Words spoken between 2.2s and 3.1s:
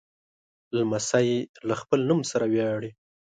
سره ویاړي.